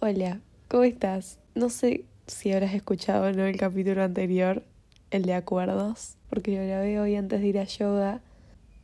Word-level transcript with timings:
Hola, 0.00 0.40
¿cómo 0.68 0.84
estás? 0.84 1.40
No 1.56 1.70
sé 1.70 2.04
si 2.28 2.52
habrás 2.52 2.72
escuchado 2.72 3.26
o 3.26 3.32
no 3.32 3.44
el 3.46 3.56
capítulo 3.56 4.04
anterior, 4.04 4.62
el 5.10 5.24
de 5.24 5.34
acuerdos, 5.34 6.16
porque 6.30 6.56
lo 6.56 6.64
grabé 6.64 7.00
hoy 7.00 7.16
antes 7.16 7.40
de 7.40 7.48
ir 7.48 7.58
a 7.58 7.64
yoga 7.64 8.20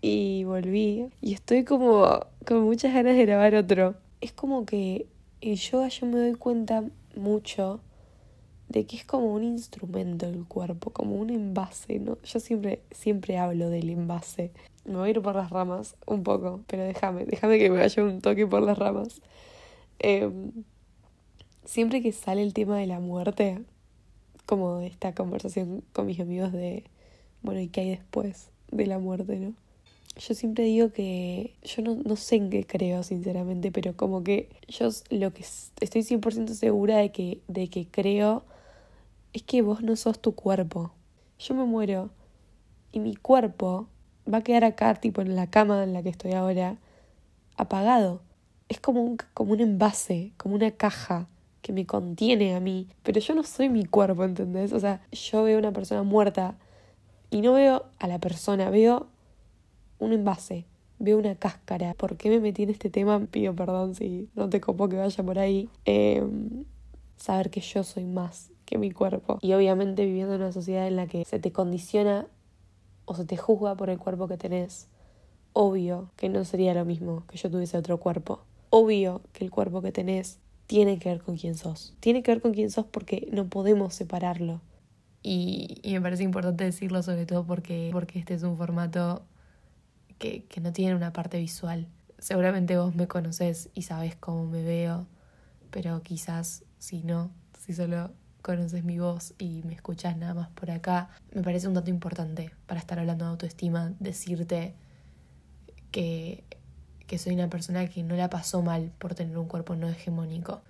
y 0.00 0.42
volví 0.42 1.06
y 1.20 1.34
estoy 1.34 1.62
como 1.62 2.18
con 2.44 2.62
muchas 2.62 2.92
ganas 2.92 3.14
de 3.14 3.26
grabar 3.26 3.54
otro. 3.54 3.94
Es 4.20 4.32
como 4.32 4.66
que 4.66 5.06
en 5.40 5.54
yoga 5.54 5.86
yo 5.86 6.06
me 6.06 6.18
doy 6.18 6.34
cuenta 6.34 6.82
mucho 7.14 7.78
de 8.68 8.84
que 8.84 8.96
es 8.96 9.04
como 9.04 9.32
un 9.34 9.44
instrumento 9.44 10.26
el 10.26 10.44
cuerpo, 10.46 10.90
como 10.90 11.14
un 11.14 11.30
envase, 11.30 12.00
¿no? 12.00 12.18
Yo 12.24 12.40
siempre, 12.40 12.80
siempre 12.90 13.38
hablo 13.38 13.70
del 13.70 13.88
envase. 13.88 14.50
Me 14.84 14.96
voy 14.96 15.06
a 15.06 15.10
ir 15.12 15.22
por 15.22 15.36
las 15.36 15.50
ramas 15.50 15.94
un 16.06 16.24
poco, 16.24 16.62
pero 16.66 16.82
déjame, 16.82 17.24
déjame 17.24 17.60
que 17.60 17.70
me 17.70 17.78
vaya 17.78 18.02
un 18.02 18.20
toque 18.20 18.48
por 18.48 18.62
las 18.62 18.76
ramas. 18.76 19.22
Em, 20.00 20.50
siempre 21.64 22.02
que 22.02 22.12
sale 22.12 22.42
el 22.42 22.52
tema 22.52 22.78
de 22.78 22.86
la 22.86 23.00
muerte, 23.00 23.62
como 24.46 24.80
esta 24.80 25.14
conversación 25.14 25.82
con 25.92 26.06
mis 26.06 26.20
amigos 26.20 26.52
de, 26.52 26.84
bueno, 27.42 27.60
¿y 27.60 27.68
qué 27.68 27.82
hay 27.82 27.90
después 27.90 28.50
de 28.70 28.86
la 28.86 28.98
muerte, 28.98 29.38
no? 29.38 29.54
Yo 30.16 30.34
siempre 30.34 30.64
digo 30.64 30.90
que 30.90 31.56
yo 31.64 31.82
no, 31.82 31.96
no 31.96 32.14
sé 32.14 32.36
en 32.36 32.50
qué 32.50 32.64
creo, 32.64 33.02
sinceramente, 33.02 33.72
pero 33.72 33.96
como 33.96 34.22
que 34.22 34.48
yo 34.68 34.88
lo 35.10 35.32
que 35.32 35.42
estoy 35.42 36.02
100% 36.02 36.54
segura 36.54 36.98
de 36.98 37.10
que, 37.10 37.40
de 37.48 37.68
que 37.68 37.88
creo 37.88 38.44
es 39.32 39.42
que 39.42 39.62
vos 39.62 39.82
no 39.82 39.96
sos 39.96 40.20
tu 40.20 40.36
cuerpo. 40.36 40.92
Yo 41.40 41.54
me 41.54 41.64
muero 41.64 42.10
y 42.92 43.00
mi 43.00 43.16
cuerpo 43.16 43.88
va 44.32 44.38
a 44.38 44.42
quedar 44.42 44.62
acá, 44.64 44.94
tipo 44.94 45.20
en 45.20 45.34
la 45.34 45.50
cama 45.50 45.82
en 45.82 45.92
la 45.92 46.02
que 46.04 46.10
estoy 46.10 46.32
ahora, 46.32 46.78
apagado. 47.56 48.22
Es 48.68 48.78
como 48.78 49.02
un, 49.02 49.16
como 49.34 49.52
un 49.52 49.60
envase, 49.60 50.30
como 50.36 50.54
una 50.54 50.70
caja 50.70 51.28
que 51.64 51.72
me 51.72 51.86
contiene 51.86 52.54
a 52.54 52.60
mí. 52.60 52.88
Pero 53.02 53.20
yo 53.20 53.34
no 53.34 53.42
soy 53.42 53.70
mi 53.70 53.86
cuerpo, 53.86 54.22
¿entendés? 54.22 54.74
O 54.74 54.80
sea, 54.80 55.00
yo 55.10 55.42
veo 55.42 55.58
una 55.58 55.72
persona 55.72 56.02
muerta 56.02 56.58
y 57.30 57.40
no 57.40 57.54
veo 57.54 57.86
a 57.98 58.06
la 58.06 58.18
persona, 58.18 58.68
veo 58.68 59.06
un 59.98 60.12
envase, 60.12 60.66
veo 60.98 61.16
una 61.16 61.34
cáscara. 61.36 61.94
¿Por 61.94 62.18
qué 62.18 62.28
me 62.28 62.38
metí 62.38 62.64
en 62.64 62.70
este 62.70 62.90
tema? 62.90 63.18
Pido 63.30 63.54
perdón 63.54 63.94
si 63.94 64.28
no 64.34 64.50
te 64.50 64.60
copo 64.60 64.90
que 64.90 64.96
vaya 64.96 65.24
por 65.24 65.38
ahí. 65.38 65.70
Em, 65.86 66.66
saber 67.16 67.48
que 67.48 67.62
yo 67.62 67.82
soy 67.82 68.04
más 68.04 68.50
que 68.66 68.76
mi 68.76 68.90
cuerpo. 68.90 69.38
Y 69.40 69.54
obviamente 69.54 70.04
viviendo 70.04 70.34
en 70.34 70.42
una 70.42 70.52
sociedad 70.52 70.86
en 70.86 70.96
la 70.96 71.06
que 71.06 71.24
se 71.24 71.38
te 71.38 71.50
condiciona 71.50 72.26
o 73.06 73.14
se 73.14 73.24
te 73.24 73.38
juzga 73.38 73.74
por 73.74 73.88
el 73.88 73.98
cuerpo 73.98 74.28
que 74.28 74.36
tenés, 74.36 74.88
obvio 75.54 76.10
que 76.16 76.28
no 76.28 76.44
sería 76.44 76.74
lo 76.74 76.84
mismo 76.84 77.24
que 77.26 77.38
yo 77.38 77.50
tuviese 77.50 77.78
otro 77.78 77.98
cuerpo. 78.00 78.42
Obvio 78.68 79.22
que 79.32 79.44
el 79.44 79.50
cuerpo 79.50 79.80
que 79.80 79.92
tenés 79.92 80.40
tiene 80.66 80.98
que 80.98 81.08
ver 81.08 81.22
con 81.22 81.36
quién 81.36 81.54
sos. 81.54 81.94
Tiene 82.00 82.22
que 82.22 82.30
ver 82.30 82.40
con 82.40 82.52
quién 82.52 82.70
sos 82.70 82.86
porque 82.86 83.28
no 83.32 83.46
podemos 83.48 83.94
separarlo. 83.94 84.60
Y, 85.22 85.80
me 85.84 86.00
parece 86.00 86.22
importante 86.22 86.64
decirlo 86.64 87.02
sobre 87.02 87.24
todo 87.26 87.46
porque, 87.46 87.88
porque 87.92 88.18
este 88.18 88.34
es 88.34 88.42
un 88.42 88.58
formato 88.58 89.24
que, 90.18 90.44
que 90.44 90.60
no 90.60 90.72
tiene 90.72 90.94
una 90.94 91.12
parte 91.12 91.38
visual. 91.38 91.88
Seguramente 92.18 92.76
vos 92.76 92.94
me 92.94 93.08
conoces 93.08 93.70
y 93.74 93.82
sabes 93.82 94.16
cómo 94.16 94.46
me 94.46 94.62
veo, 94.62 95.06
pero 95.70 96.02
quizás 96.02 96.64
si 96.78 97.02
no, 97.02 97.30
si 97.58 97.72
solo 97.72 98.10
conoces 98.42 98.84
mi 98.84 98.98
voz 98.98 99.34
y 99.38 99.62
me 99.64 99.72
escuchas 99.72 100.18
nada 100.18 100.34
más 100.34 100.48
por 100.50 100.70
acá, 100.70 101.08
me 101.32 101.42
parece 101.42 101.66
un 101.66 101.74
dato 101.74 101.88
importante 101.88 102.52
para 102.66 102.78
estar 102.78 102.98
hablando 102.98 103.24
de 103.24 103.30
autoestima, 103.30 103.94
decirte 104.00 104.74
que, 105.90 106.44
que 107.06 107.18
soy 107.18 107.34
una 107.34 107.48
persona 107.50 107.86
que 107.88 108.02
no 108.02 108.16
la 108.16 108.30
pasó 108.30 108.62
mal 108.62 108.90
por 108.98 109.14
tener 109.14 109.36
un 109.36 109.48
cuerpo 109.48 109.76
no 109.76 109.88
hegemónico 109.88 110.62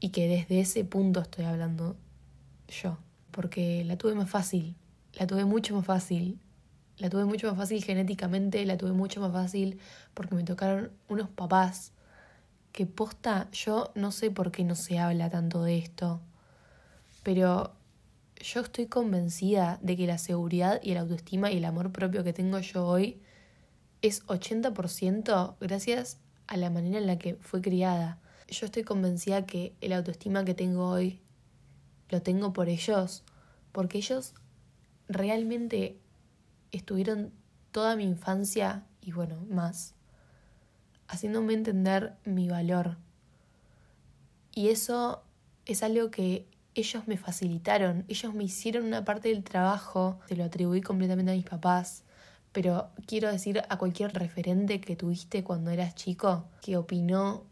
y 0.00 0.10
que 0.10 0.28
desde 0.28 0.60
ese 0.60 0.84
punto 0.84 1.20
estoy 1.20 1.44
hablando 1.44 1.96
yo, 2.68 2.98
porque 3.30 3.84
la 3.84 3.96
tuve 3.96 4.14
más 4.14 4.30
fácil, 4.30 4.74
la 5.14 5.26
tuve 5.26 5.44
mucho 5.44 5.74
más 5.74 5.84
fácil, 5.84 6.38
la 6.98 7.10
tuve 7.10 7.24
mucho 7.24 7.48
más 7.48 7.56
fácil 7.56 7.82
genéticamente, 7.82 8.64
la 8.64 8.76
tuve 8.76 8.92
mucho 8.92 9.20
más 9.20 9.32
fácil 9.32 9.78
porque 10.14 10.34
me 10.34 10.44
tocaron 10.44 10.90
unos 11.08 11.28
papás 11.28 11.92
que 12.72 12.86
posta, 12.86 13.48
yo 13.52 13.90
no 13.94 14.12
sé 14.12 14.30
por 14.30 14.52
qué 14.52 14.64
no 14.64 14.74
se 14.74 14.98
habla 14.98 15.28
tanto 15.28 15.62
de 15.62 15.78
esto, 15.78 16.20
pero 17.22 17.72
yo 18.36 18.60
estoy 18.60 18.86
convencida 18.86 19.78
de 19.82 19.96
que 19.96 20.06
la 20.06 20.18
seguridad 20.18 20.80
y 20.82 20.94
la 20.94 21.00
autoestima 21.00 21.50
y 21.50 21.58
el 21.58 21.64
amor 21.64 21.90
propio 21.90 22.24
que 22.24 22.32
tengo 22.32 22.58
yo 22.60 22.86
hoy 22.86 23.20
es 24.02 24.26
80% 24.26 25.56
gracias 25.60 26.18
a 26.46 26.56
la 26.56 26.70
manera 26.70 26.98
en 26.98 27.06
la 27.06 27.18
que 27.18 27.34
fue 27.36 27.60
criada. 27.60 28.18
Yo 28.48 28.66
estoy 28.66 28.82
convencida 28.82 29.46
que 29.46 29.74
el 29.80 29.92
autoestima 29.92 30.44
que 30.44 30.54
tengo 30.54 30.88
hoy 30.88 31.20
lo 32.08 32.22
tengo 32.22 32.52
por 32.52 32.68
ellos, 32.68 33.22
porque 33.72 33.98
ellos 33.98 34.34
realmente 35.08 35.96
estuvieron 36.72 37.32
toda 37.70 37.96
mi 37.96 38.04
infancia 38.04 38.84
y 39.00 39.12
bueno, 39.12 39.36
más, 39.48 39.94
haciéndome 41.06 41.54
entender 41.54 42.16
mi 42.24 42.48
valor. 42.48 42.96
Y 44.52 44.68
eso 44.68 45.22
es 45.66 45.82
algo 45.82 46.10
que 46.10 46.46
ellos 46.74 47.06
me 47.06 47.16
facilitaron, 47.16 48.04
ellos 48.08 48.34
me 48.34 48.44
hicieron 48.44 48.84
una 48.84 49.04
parte 49.04 49.28
del 49.28 49.44
trabajo, 49.44 50.18
se 50.28 50.36
lo 50.36 50.44
atribuí 50.44 50.80
completamente 50.80 51.32
a 51.32 51.34
mis 51.34 51.44
papás, 51.44 52.04
pero 52.52 52.90
quiero 53.06 53.30
decir 53.30 53.62
a 53.68 53.78
cualquier 53.78 54.12
referente 54.12 54.80
que 54.80 54.96
tuviste 54.96 55.44
cuando 55.44 55.70
eras 55.70 55.94
chico, 55.94 56.48
que 56.60 56.76
opinó 56.76 57.44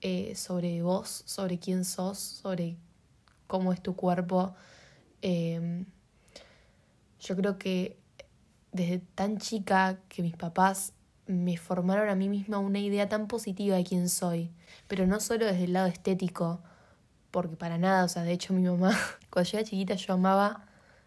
eh, 0.00 0.34
sobre 0.34 0.82
vos, 0.82 1.22
sobre 1.26 1.58
quién 1.58 1.84
sos, 1.84 2.18
sobre 2.18 2.76
cómo 3.46 3.72
es 3.72 3.82
tu 3.82 3.94
cuerpo. 3.96 4.54
Em, 5.20 5.84
yo 7.20 7.36
creo 7.36 7.58
que 7.58 7.98
desde 8.72 9.00
tan 9.14 9.38
chica 9.38 9.98
que 10.08 10.22
mis 10.22 10.36
papás 10.36 10.94
me 11.26 11.56
formaron 11.56 12.08
a 12.08 12.14
mí 12.14 12.28
misma 12.28 12.58
una 12.58 12.78
idea 12.78 13.08
tan 13.08 13.28
positiva 13.28 13.76
de 13.76 13.84
quién 13.84 14.08
soy, 14.08 14.50
pero 14.88 15.06
no 15.06 15.20
solo 15.20 15.46
desde 15.46 15.64
el 15.64 15.74
lado 15.74 15.86
estético, 15.88 16.62
porque 17.30 17.56
para 17.56 17.78
nada, 17.78 18.04
o 18.04 18.08
sea, 18.08 18.22
de 18.22 18.32
hecho 18.32 18.54
mi 18.54 18.62
mamá, 18.62 18.96
cuando 19.30 19.50
yo 19.50 19.58
era 19.58 19.68
chiquita 19.68 19.94
yo 19.94 20.14
amaba, 20.14 20.66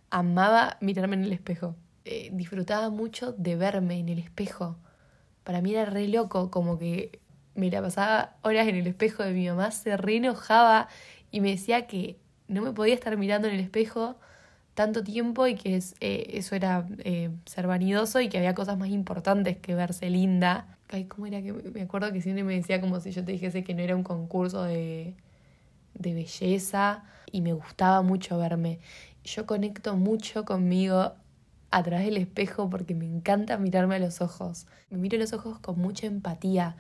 amaba 0.09 0.77
mirarme 0.81 1.15
en 1.15 1.23
el 1.23 1.33
espejo. 1.33 1.75
Eh, 2.05 2.29
disfrutaba 2.33 2.89
mucho 2.89 3.31
de 3.33 3.55
verme 3.55 3.97
en 3.99 4.09
el 4.09 4.19
espejo. 4.19 4.75
Para 5.43 5.61
mí 5.61 5.73
era 5.73 5.85
re 5.85 6.07
loco, 6.07 6.51
como 6.51 6.77
que 6.77 7.19
me 7.55 7.69
la 7.71 7.81
pasaba 7.81 8.35
horas 8.41 8.67
en 8.67 8.75
el 8.75 8.87
espejo 8.87 9.23
de 9.23 9.31
mi 9.31 9.47
mamá, 9.47 9.71
se 9.71 9.95
re 9.95 10.17
enojaba 10.17 10.89
y 11.31 11.39
me 11.39 11.51
decía 11.51 11.87
que 11.87 12.17
no 12.47 12.61
me 12.61 12.71
podía 12.73 12.93
estar 12.93 13.15
mirando 13.17 13.47
en 13.47 13.55
el 13.55 13.61
espejo 13.61 14.17
tanto 14.73 15.03
tiempo 15.03 15.47
y 15.47 15.55
que 15.55 15.81
eh, 16.01 16.25
eso 16.33 16.55
era 16.55 16.85
eh, 16.99 17.29
ser 17.45 17.67
vanidoso 17.67 18.19
y 18.19 18.27
que 18.27 18.37
había 18.37 18.53
cosas 18.55 18.77
más 18.77 18.89
importantes 18.89 19.57
que 19.57 19.75
verse 19.75 20.09
linda. 20.09 20.77
Ay, 20.89 21.05
¿Cómo 21.05 21.27
era 21.27 21.41
que 21.41 21.53
me 21.53 21.81
acuerdo 21.83 22.11
que 22.11 22.21
siempre 22.21 22.43
me 22.43 22.55
decía 22.55 22.81
como 22.81 22.99
si 22.99 23.11
yo 23.11 23.23
te 23.23 23.31
dijese 23.31 23.63
que 23.63 23.73
no 23.73 23.81
era 23.81 23.95
un 23.95 24.03
concurso 24.03 24.63
de 24.63 25.15
belleza 25.93 27.03
y 27.31 27.41
me 27.41 27.53
gustaba 27.53 28.01
mucho 28.01 28.37
verme. 28.37 28.79
Yo 29.23 29.45
conecto 29.45 29.95
mucho 29.95 30.43
conmigo 30.43 31.13
a 31.73 31.81
través 31.81 32.05
del 32.05 32.17
espejo 32.17 32.69
porque 32.69 32.93
me 32.93 33.07
encanta 33.07 33.57
mirarme 33.57 33.95
a 33.95 33.99
los 33.99 34.21
ojos. 34.21 34.67
Me 34.91 34.97
miro 34.99 35.17
a 35.17 35.19
los 35.21 35.33
ojos 35.33 35.57
con 35.57 35.79
mucha 35.79 36.05
empatía. 36.05 36.77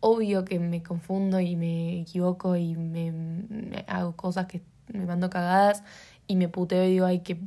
Obvio 0.00 0.44
que 0.44 0.58
me 0.58 0.82
confundo 0.82 1.40
y 1.40 1.56
me 1.56 2.02
equivoco 2.02 2.54
y 2.54 2.76
me, 2.76 3.14
hago 3.88 4.14
cosas 4.14 4.44
que 4.44 4.60
me 4.92 5.06
mando 5.06 5.30
cagadas 5.30 5.82
y 6.26 6.36
me 6.36 6.48
puteo 6.48 6.84
y 6.84 6.90
digo, 6.90 7.06
ay, 7.06 7.20
que 7.20 7.40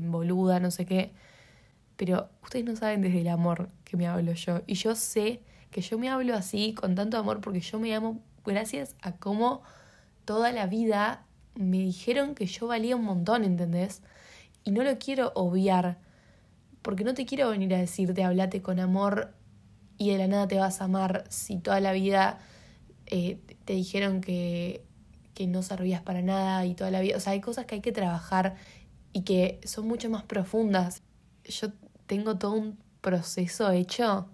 boluda, 0.00 0.60
no 0.60 0.70
sé 0.70 0.84
qué. 0.84 1.14
Pero 1.96 2.28
ustedes 2.42 2.66
no 2.66 2.76
saben 2.76 3.00
desde 3.00 3.22
el 3.22 3.28
amor 3.28 3.70
que 3.84 3.96
me 3.96 4.06
hablo 4.06 4.34
yo. 4.34 4.60
Y 4.66 4.74
yo 4.74 4.94
sé 4.96 5.40
que 5.70 5.80
yo 5.80 5.98
me 5.98 6.10
hablo 6.10 6.34
así 6.34 6.74
con 6.74 6.94
tanto 6.94 7.16
amor 7.16 7.40
porque 7.40 7.60
yo 7.60 7.80
me 7.80 7.94
amo 7.94 8.20
gracias 8.44 8.94
a 9.00 9.12
cómo 9.12 9.62
toda 10.26 10.52
la 10.52 10.66
vida 10.66 11.24
me 11.54 11.78
dijeron 11.78 12.34
que 12.34 12.44
yo 12.44 12.66
valía 12.66 12.94
un 12.94 13.04
montón, 13.04 13.42
¿entendés? 13.42 14.02
Y 14.64 14.72
no 14.72 14.84
lo 14.84 14.98
quiero 14.98 15.32
obviar, 15.34 15.96
porque 16.82 17.04
no 17.04 17.14
te 17.14 17.26
quiero 17.26 17.50
venir 17.50 17.74
a 17.74 17.78
decirte, 17.78 18.24
hablate 18.24 18.62
con 18.62 18.80
amor 18.80 19.34
y 19.98 20.10
de 20.10 20.18
la 20.18 20.26
nada 20.26 20.48
te 20.48 20.58
vas 20.58 20.80
a 20.80 20.84
amar 20.84 21.24
si 21.28 21.58
toda 21.58 21.80
la 21.80 21.92
vida 21.92 22.38
eh, 23.06 23.38
te 23.64 23.74
dijeron 23.74 24.20
que, 24.20 24.84
que 25.34 25.46
no 25.46 25.62
servías 25.62 26.02
para 26.02 26.22
nada 26.22 26.64
y 26.64 26.74
toda 26.74 26.90
la 26.90 27.00
vida, 27.00 27.16
o 27.16 27.20
sea, 27.20 27.32
hay 27.32 27.40
cosas 27.40 27.66
que 27.66 27.76
hay 27.76 27.80
que 27.80 27.92
trabajar 27.92 28.56
y 29.12 29.22
que 29.22 29.60
son 29.64 29.86
mucho 29.88 30.08
más 30.08 30.22
profundas. 30.22 31.02
Yo 31.44 31.68
tengo 32.06 32.38
todo 32.38 32.52
un 32.52 32.78
proceso 33.00 33.70
hecho 33.70 34.28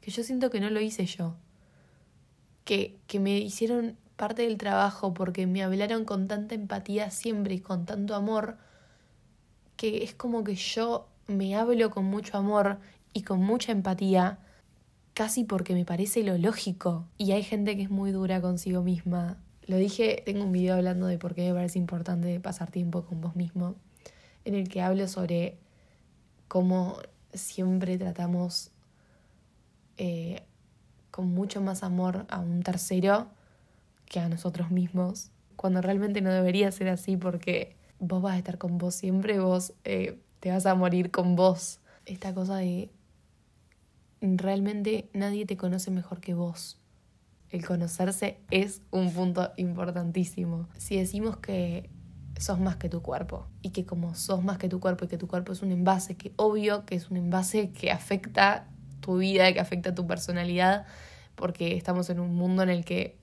que 0.00 0.10
yo 0.10 0.22
siento 0.22 0.50
que 0.50 0.60
no 0.60 0.70
lo 0.70 0.80
hice 0.80 1.06
yo. 1.06 1.36
Que, 2.64 2.98
que 3.06 3.18
me 3.18 3.38
hicieron 3.38 3.96
parte 4.16 4.42
del 4.42 4.58
trabajo 4.58 5.14
porque 5.14 5.46
me 5.46 5.62
hablaron 5.62 6.04
con 6.04 6.28
tanta 6.28 6.54
empatía 6.54 7.10
siempre 7.10 7.54
y 7.54 7.60
con 7.60 7.86
tanto 7.86 8.14
amor, 8.14 8.58
que 9.76 10.02
es 10.02 10.14
como 10.14 10.44
que 10.44 10.54
yo 10.54 11.08
me 11.28 11.54
hablo 11.54 11.90
con 11.90 12.06
mucho 12.06 12.36
amor 12.36 12.78
y 13.12 13.22
con 13.22 13.40
mucha 13.40 13.70
empatía, 13.70 14.38
casi 15.14 15.44
porque 15.44 15.74
me 15.74 15.84
parece 15.84 16.24
lo 16.24 16.36
lógico. 16.38 17.06
Y 17.16 17.32
hay 17.32 17.42
gente 17.42 17.76
que 17.76 17.82
es 17.82 17.90
muy 17.90 18.10
dura 18.10 18.40
consigo 18.40 18.82
misma. 18.82 19.36
Lo 19.66 19.76
dije, 19.76 20.22
tengo 20.24 20.44
un 20.44 20.52
video 20.52 20.74
hablando 20.74 21.06
de 21.06 21.18
por 21.18 21.34
qué 21.34 21.48
me 21.48 21.54
parece 21.54 21.78
importante 21.78 22.40
pasar 22.40 22.70
tiempo 22.70 23.04
con 23.04 23.20
vos 23.20 23.36
mismo, 23.36 23.76
en 24.44 24.54
el 24.54 24.68
que 24.68 24.80
hablo 24.80 25.06
sobre 25.06 25.58
cómo 26.48 26.98
siempre 27.34 27.98
tratamos 27.98 28.70
eh, 29.98 30.42
con 31.10 31.28
mucho 31.28 31.60
más 31.60 31.82
amor 31.82 32.24
a 32.30 32.40
un 32.40 32.62
tercero 32.62 33.28
que 34.06 34.20
a 34.20 34.28
nosotros 34.30 34.70
mismos, 34.70 35.30
cuando 35.56 35.82
realmente 35.82 36.22
no 36.22 36.32
debería 36.32 36.72
ser 36.72 36.88
así 36.88 37.18
porque 37.18 37.76
vos 37.98 38.22
vas 38.22 38.34
a 38.34 38.38
estar 38.38 38.56
con 38.56 38.78
vos 38.78 38.94
siempre, 38.94 39.38
vos 39.40 39.74
eh, 39.84 40.18
te 40.40 40.50
vas 40.50 40.66
a 40.66 40.74
morir 40.74 41.10
con 41.10 41.36
vos. 41.36 41.80
Esta 42.06 42.34
cosa 42.34 42.56
de 42.56 42.90
realmente 44.20 45.08
nadie 45.12 45.46
te 45.46 45.56
conoce 45.56 45.90
mejor 45.90 46.20
que 46.20 46.34
vos. 46.34 46.80
El 47.50 47.64
conocerse 47.64 48.40
es 48.50 48.82
un 48.90 49.12
punto 49.12 49.52
importantísimo. 49.56 50.68
Si 50.76 50.96
decimos 50.96 51.38
que 51.38 51.90
sos 52.38 52.60
más 52.60 52.76
que 52.76 52.88
tu 52.88 53.02
cuerpo 53.02 53.46
y 53.62 53.70
que 53.70 53.84
como 53.84 54.14
sos 54.14 54.44
más 54.44 54.58
que 54.58 54.68
tu 54.68 54.80
cuerpo 54.80 55.04
y 55.04 55.08
que 55.08 55.18
tu 55.18 55.28
cuerpo 55.28 55.52
es 55.52 55.62
un 55.62 55.72
envase, 55.72 56.16
que 56.16 56.32
obvio 56.36 56.84
que 56.84 56.94
es 56.94 57.10
un 57.10 57.16
envase 57.16 57.70
que 57.70 57.90
afecta 57.90 58.68
tu 59.00 59.18
vida, 59.18 59.52
que 59.52 59.60
afecta 59.60 59.94
tu 59.94 60.06
personalidad, 60.06 60.86
porque 61.34 61.76
estamos 61.76 62.10
en 62.10 62.20
un 62.20 62.34
mundo 62.34 62.62
en 62.62 62.68
el 62.68 62.84
que 62.84 63.18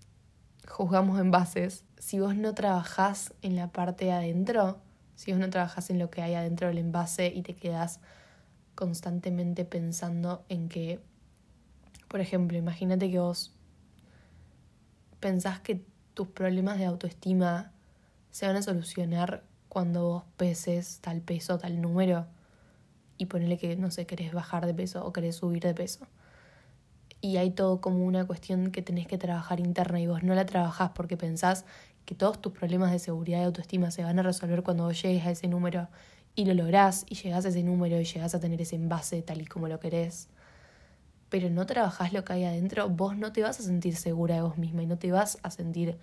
juzgamos 0.67 1.19
envases. 1.19 1.85
Si 1.99 2.19
vos 2.19 2.35
no 2.35 2.53
trabajás 2.53 3.33
en 3.41 3.55
la 3.55 3.67
parte 3.71 4.05
de 4.05 4.11
adentro, 4.11 4.79
si 5.15 5.31
vos 5.31 5.39
no 5.39 5.49
trabajás 5.49 5.89
en 5.89 5.99
lo 5.99 6.09
que 6.09 6.21
hay 6.21 6.35
adentro 6.35 6.67
del 6.67 6.77
envase 6.77 7.27
y 7.27 7.41
te 7.41 7.55
quedás 7.55 7.99
constantemente 8.75 9.65
pensando 9.65 10.43
en 10.49 10.69
que, 10.69 10.99
por 12.07 12.19
ejemplo, 12.19 12.57
imagínate 12.57 13.09
que 13.09 13.19
vos 13.19 13.53
pensás 15.19 15.59
que 15.59 15.83
tus 16.13 16.27
problemas 16.27 16.77
de 16.77 16.85
autoestima 16.85 17.71
se 18.31 18.47
van 18.47 18.57
a 18.57 18.61
solucionar 18.61 19.43
cuando 19.69 20.03
vos 20.03 20.23
peses 20.37 20.99
tal 21.01 21.21
peso, 21.21 21.57
tal 21.57 21.81
número 21.81 22.27
y 23.17 23.25
ponele 23.25 23.57
que, 23.57 23.75
no 23.75 23.91
sé, 23.91 24.05
querés 24.05 24.33
bajar 24.33 24.65
de 24.65 24.73
peso 24.73 25.05
o 25.05 25.13
querés 25.13 25.37
subir 25.37 25.63
de 25.63 25.73
peso. 25.73 26.05
Y 27.21 27.37
hay 27.37 27.51
todo 27.51 27.81
como 27.81 28.05
una 28.05 28.25
cuestión 28.25 28.71
que 28.71 28.81
tenés 28.81 29.07
que 29.07 29.17
trabajar 29.17 29.59
interna 29.59 29.99
y 29.99 30.07
vos 30.07 30.23
no 30.23 30.35
la 30.35 30.45
trabajás 30.45 30.91
porque 30.93 31.17
pensás 31.17 31.65
que 32.05 32.15
todos 32.15 32.41
tus 32.41 32.53
problemas 32.53 32.91
de 32.91 32.99
seguridad 32.99 33.41
y 33.41 33.43
autoestima 33.43 33.91
se 33.91 34.03
van 34.03 34.19
a 34.19 34.23
resolver 34.23 34.63
cuando 34.63 34.85
vos 34.85 35.01
llegues 35.01 35.25
a 35.25 35.31
ese 35.31 35.47
número 35.47 35.87
y 36.35 36.45
lo 36.45 36.53
lográs 36.53 37.05
y 37.09 37.15
llegás 37.15 37.45
a 37.45 37.49
ese 37.49 37.63
número 37.63 37.99
y 37.99 38.05
llegás 38.05 38.35
a 38.35 38.39
tener 38.39 38.61
ese 38.61 38.75
envase 38.75 39.21
tal 39.21 39.41
y 39.41 39.45
como 39.45 39.67
lo 39.67 39.79
querés. 39.79 40.27
Pero 41.29 41.49
no 41.49 41.65
trabajás 41.65 42.13
lo 42.13 42.23
que 42.23 42.33
hay 42.33 42.43
adentro, 42.45 42.89
vos 42.89 43.17
no 43.17 43.31
te 43.31 43.41
vas 43.41 43.59
a 43.59 43.63
sentir 43.63 43.95
segura 43.95 44.35
de 44.35 44.41
vos 44.41 44.57
misma 44.57 44.83
y 44.83 44.85
no 44.85 44.97
te 44.97 45.11
vas 45.11 45.39
a 45.43 45.49
sentir 45.49 45.97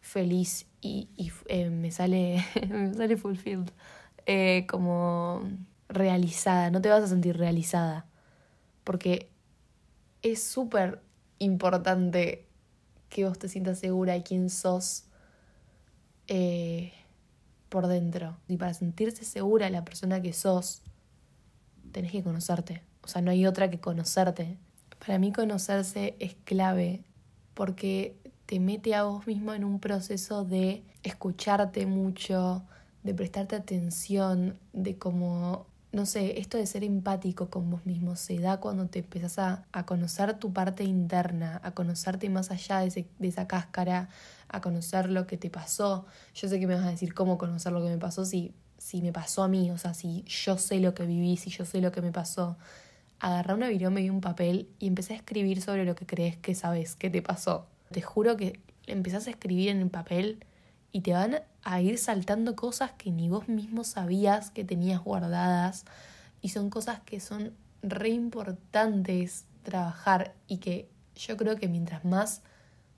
feliz 0.00 0.66
y, 0.80 1.08
eh, 1.48 1.70
me 1.70 1.90
sale 1.90 2.44
me 2.68 2.94
sale 2.94 3.16
fulfilled 3.16 3.70
eh, 4.26 4.66
como 4.68 5.42
realizada, 5.88 6.70
no 6.70 6.80
te 6.80 6.88
vas 6.88 7.04
a 7.04 7.08
sentir 7.08 7.36
realizada. 7.36 8.06
Porque 8.84 9.30
es 10.32 10.42
súper 10.42 11.00
importante 11.38 12.46
que 13.08 13.24
vos 13.24 13.38
te 13.38 13.48
sientas 13.48 13.78
segura 13.78 14.14
de 14.14 14.22
quién 14.22 14.50
sos 14.50 15.04
eh, 16.28 16.92
por 17.68 17.86
dentro. 17.86 18.36
Y 18.48 18.56
para 18.56 18.74
sentirse 18.74 19.24
segura 19.24 19.66
de 19.66 19.72
la 19.72 19.84
persona 19.84 20.20
que 20.20 20.32
sos, 20.32 20.82
tenés 21.92 22.12
que 22.12 22.22
conocerte. 22.22 22.82
O 23.02 23.08
sea, 23.08 23.22
no 23.22 23.30
hay 23.30 23.46
otra 23.46 23.70
que 23.70 23.80
conocerte. 23.80 24.58
Para 24.98 25.18
mí 25.18 25.32
conocerse 25.32 26.16
es 26.18 26.34
clave 26.44 27.04
porque 27.54 28.16
te 28.46 28.60
mete 28.60 28.94
a 28.94 29.04
vos 29.04 29.26
mismo 29.26 29.54
en 29.54 29.64
un 29.64 29.80
proceso 29.80 30.44
de 30.44 30.84
escucharte 31.02 31.86
mucho, 31.86 32.64
de 33.02 33.14
prestarte 33.14 33.56
atención, 33.56 34.58
de 34.72 34.98
cómo 34.98 35.66
no 35.96 36.04
sé, 36.04 36.38
esto 36.40 36.58
de 36.58 36.66
ser 36.66 36.84
empático 36.84 37.48
con 37.48 37.70
vos 37.70 37.86
mismo 37.86 38.16
se 38.16 38.38
da 38.38 38.58
cuando 38.58 38.86
te 38.86 38.98
empezás 38.98 39.38
a, 39.72 39.86
conocer 39.86 40.38
tu 40.38 40.52
parte 40.52 40.84
interna, 40.84 41.58
a 41.64 41.70
conocerte 41.70 42.28
más 42.28 42.50
allá 42.50 42.80
de, 42.80 43.06
esa 43.20 43.48
cáscara, 43.48 44.10
a 44.46 44.60
conocer 44.60 45.08
lo 45.08 45.26
que 45.26 45.38
te 45.38 45.48
pasó. 45.48 46.04
Yo 46.34 46.50
sé 46.50 46.60
que 46.60 46.66
me 46.66 46.74
vas 46.74 46.84
a 46.84 46.90
decir 46.90 47.14
cómo 47.14 47.38
conocer 47.38 47.72
lo 47.72 47.82
que 47.82 47.88
me 47.88 47.96
pasó 47.96 48.26
si, 48.26 48.52
si 48.76 49.00
me 49.00 49.10
pasó 49.10 49.42
a 49.42 49.48
mí, 49.48 49.70
o 49.70 49.78
sea, 49.78 49.94
si 49.94 50.22
yo 50.24 50.58
sé 50.58 50.80
lo 50.80 50.92
que 50.92 51.06
viví, 51.06 51.38
si 51.38 51.48
yo 51.48 51.64
sé 51.64 51.80
lo 51.80 51.92
que 51.92 52.02
me 52.02 52.12
pasó. 52.12 52.58
Agarré 53.18 53.54
una 53.54 53.70
virome 53.70 54.02
y 54.02 54.10
un 54.10 54.20
papel 54.20 54.68
y 54.78 54.88
empecé 54.88 55.14
a 55.14 55.16
escribir 55.16 55.62
sobre 55.62 55.86
lo 55.86 55.94
que 55.94 56.04
crees 56.04 56.36
que 56.36 56.54
sabes, 56.54 56.94
que 56.94 57.08
te 57.08 57.22
pasó. 57.22 57.68
Te 57.90 58.02
juro 58.02 58.36
que 58.36 58.60
empezás 58.86 59.28
a 59.28 59.30
escribir 59.30 59.70
en 59.70 59.80
el 59.80 59.88
papel 59.88 60.44
y 60.96 61.02
te 61.02 61.12
van 61.12 61.42
a 61.62 61.80
ir 61.82 61.98
saltando 61.98 62.56
cosas 62.56 62.92
que 62.92 63.10
ni 63.10 63.28
vos 63.28 63.48
mismo 63.48 63.84
sabías 63.84 64.50
que 64.50 64.64
tenías 64.64 65.04
guardadas 65.04 65.84
y 66.40 66.48
son 66.48 66.70
cosas 66.70 67.00
que 67.00 67.20
son 67.20 67.52
re 67.82 68.08
importantes 68.08 69.44
trabajar 69.62 70.32
y 70.48 70.56
que 70.56 70.88
yo 71.14 71.36
creo 71.36 71.56
que 71.56 71.68
mientras 71.68 72.06
más 72.06 72.40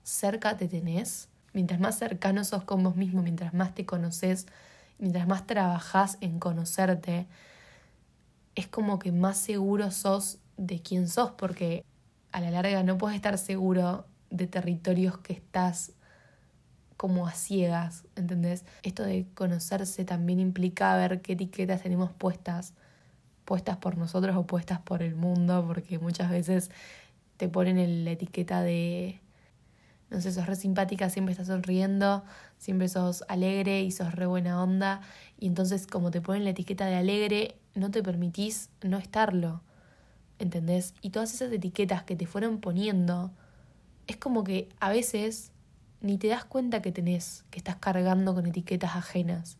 cerca 0.03 0.55
te 0.55 0.69
tenés, 0.69 1.27
mientras 1.51 1.81
más 1.81 1.99
cercano 1.99 2.45
sos 2.45 2.63
con 2.63 2.85
vos 2.85 2.95
mismo, 2.95 3.21
mientras 3.21 3.53
más 3.53 3.75
te 3.75 3.85
conoces, 3.85 4.47
mientras 4.97 5.27
más 5.27 5.45
trabajás 5.45 6.17
en 6.21 6.39
conocerte, 6.39 7.27
es 8.55 8.67
como 8.67 8.97
que 8.97 9.11
más 9.11 9.37
seguro 9.37 9.91
sos 9.91 10.37
de 10.55 10.81
quién 10.81 11.09
sos, 11.09 11.31
porque 11.31 11.83
a 12.31 12.39
la 12.39 12.49
larga 12.49 12.81
no 12.81 12.97
puedes 12.97 13.17
estar 13.17 13.37
seguro 13.37 14.05
de 14.29 14.47
territorios 14.47 15.17
que 15.17 15.33
estás 15.33 15.91
como 16.99 17.27
a 17.27 17.31
ciegas, 17.31 18.03
¿entendés? 18.17 18.65
Esto 18.83 19.03
de 19.03 19.25
conocerse 19.33 20.03
también 20.03 20.37
implica 20.37 20.97
ver 20.97 21.21
qué 21.21 21.31
etiquetas 21.31 21.81
tenemos 21.81 22.11
puestas, 22.11 22.73
puestas 23.45 23.77
por 23.77 23.97
nosotros 23.97 24.35
o 24.35 24.45
puestas 24.45 24.81
por 24.81 25.01
el 25.01 25.15
mundo, 25.15 25.63
porque 25.65 25.97
muchas 25.97 26.29
veces 26.29 26.71
te 27.37 27.47
ponen 27.47 28.03
la 28.03 28.11
etiqueta 28.11 28.61
de, 28.63 29.21
no 30.09 30.19
sé, 30.19 30.33
sos 30.33 30.45
re 30.45 30.57
simpática, 30.57 31.09
siempre 31.09 31.31
estás 31.31 31.47
sonriendo, 31.47 32.25
siempre 32.57 32.89
sos 32.89 33.23
alegre 33.29 33.81
y 33.81 33.91
sos 33.91 34.13
re 34.13 34.25
buena 34.25 34.61
onda, 34.61 34.99
y 35.39 35.47
entonces 35.47 35.87
como 35.87 36.11
te 36.11 36.19
ponen 36.19 36.43
la 36.43 36.49
etiqueta 36.49 36.85
de 36.85 36.95
alegre, 36.95 37.55
no 37.75 37.91
te 37.91 38.03
permitís 38.03 38.71
no 38.81 38.97
estarlo, 38.97 39.61
¿entendés? 40.37 40.93
Y 41.01 41.11
todas 41.11 41.33
esas 41.33 41.49
etiquetas 41.53 42.03
que 42.03 42.17
te 42.17 42.27
fueron 42.27 42.59
poniendo, 42.59 43.31
es 44.05 44.17
como 44.17 44.43
que 44.43 44.67
a 44.81 44.89
veces 44.89 45.53
ni 46.01 46.17
te 46.17 46.27
das 46.27 46.45
cuenta 46.45 46.81
que 46.81 46.91
tenés, 46.91 47.43
que 47.49 47.59
estás 47.59 47.75
cargando 47.77 48.33
con 48.33 48.45
etiquetas 48.45 48.95
ajenas, 48.95 49.57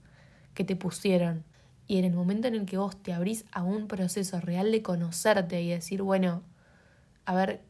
que 0.53 0.63
te 0.63 0.75
pusieron. 0.75 1.43
Y 1.87 1.97
en 1.97 2.05
el 2.05 2.13
momento 2.13 2.47
en 2.47 2.55
el 2.55 2.65
que 2.65 2.77
vos 2.77 3.01
te 3.01 3.13
abrís 3.13 3.45
a 3.51 3.63
un 3.63 3.87
proceso 3.87 4.39
real 4.39 4.71
de 4.71 4.81
conocerte 4.81 5.61
y 5.61 5.69
decir, 5.69 6.01
bueno, 6.01 6.43
a 7.25 7.33
ver, 7.33 7.61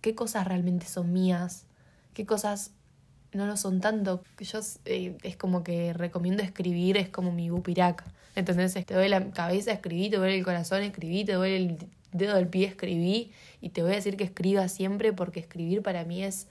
qué 0.00 0.14
cosas 0.14 0.46
realmente 0.46 0.86
son 0.86 1.12
mías, 1.12 1.66
qué 2.14 2.24
cosas 2.24 2.72
no 3.32 3.46
lo 3.46 3.56
son 3.56 3.80
tanto. 3.80 4.22
Yo 4.38 4.60
eh, 4.84 5.16
es 5.22 5.36
como 5.36 5.64
que 5.64 5.92
recomiendo 5.92 6.42
escribir, 6.42 6.96
es 6.96 7.08
como 7.08 7.32
mi 7.32 7.50
bupirac. 7.50 8.04
Entonces 8.34 8.86
te 8.86 8.94
doy 8.94 9.08
la 9.08 9.30
cabeza, 9.30 9.72
escribí, 9.72 10.08
te 10.08 10.16
doy 10.16 10.34
el 10.34 10.44
corazón, 10.44 10.82
escribí, 10.82 11.24
te 11.24 11.32
doy 11.32 11.52
el 11.52 11.78
dedo 12.12 12.36
del 12.36 12.48
pie, 12.48 12.66
escribí. 12.66 13.32
Y 13.60 13.70
te 13.70 13.82
voy 13.82 13.92
a 13.92 13.94
decir 13.96 14.16
que 14.16 14.24
escriba 14.24 14.68
siempre 14.68 15.12
porque 15.12 15.40
escribir 15.40 15.82
para 15.82 16.04
mí 16.04 16.22
es 16.22 16.48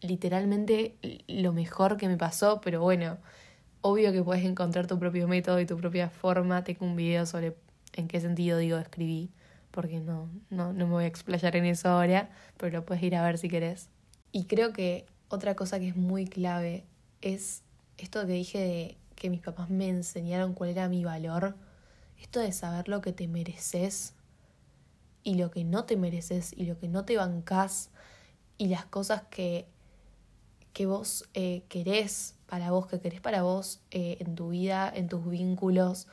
literalmente 0.00 0.96
lo 1.28 1.52
mejor 1.52 1.96
que 1.96 2.08
me 2.08 2.16
pasó, 2.16 2.60
pero 2.60 2.80
bueno, 2.80 3.18
obvio 3.82 4.12
que 4.12 4.22
puedes 4.22 4.44
encontrar 4.44 4.86
tu 4.86 4.98
propio 4.98 5.28
método 5.28 5.60
y 5.60 5.66
tu 5.66 5.76
propia 5.76 6.10
forma. 6.10 6.64
Tengo 6.64 6.86
un 6.86 6.96
video 6.96 7.26
sobre 7.26 7.56
en 7.94 8.08
qué 8.08 8.20
sentido 8.20 8.58
digo 8.58 8.78
escribí, 8.78 9.30
porque 9.70 10.00
no, 10.00 10.28
no, 10.50 10.72
no 10.72 10.86
me 10.86 10.92
voy 10.92 11.04
a 11.04 11.08
explayar 11.08 11.56
en 11.56 11.66
eso 11.66 11.88
ahora, 11.88 12.30
pero 12.56 12.78
lo 12.78 12.86
puedes 12.86 13.02
ir 13.02 13.16
a 13.16 13.24
ver 13.24 13.38
si 13.38 13.48
querés. 13.48 13.88
Y 14.32 14.44
creo 14.44 14.72
que 14.72 15.06
otra 15.28 15.54
cosa 15.54 15.78
que 15.78 15.88
es 15.88 15.96
muy 15.96 16.26
clave 16.26 16.84
es 17.20 17.62
esto 17.98 18.26
que 18.26 18.32
dije 18.32 18.58
de 18.58 18.96
que 19.14 19.30
mis 19.30 19.40
papás 19.40 19.68
me 19.70 19.88
enseñaron 19.88 20.54
cuál 20.54 20.70
era 20.70 20.88
mi 20.88 21.04
valor, 21.04 21.56
esto 22.18 22.40
de 22.40 22.52
saber 22.52 22.88
lo 22.88 23.00
que 23.00 23.12
te 23.12 23.28
mereces 23.28 24.14
y 25.22 25.34
lo 25.34 25.50
que 25.50 25.64
no 25.64 25.84
te 25.84 25.96
mereces 25.96 26.52
y 26.56 26.64
lo 26.64 26.78
que 26.78 26.88
no 26.88 27.04
te 27.04 27.16
bancás 27.16 27.90
y 28.56 28.68
las 28.68 28.84
cosas 28.86 29.22
que 29.30 29.66
que 30.72 30.86
vos 30.86 31.28
eh, 31.34 31.62
querés 31.68 32.36
para 32.46 32.70
vos, 32.70 32.86
que 32.86 33.00
querés 33.00 33.20
para 33.20 33.42
vos 33.42 33.80
eh, 33.90 34.16
en 34.20 34.34
tu 34.34 34.50
vida, 34.50 34.90
en 34.94 35.08
tus 35.08 35.28
vínculos, 35.28 36.08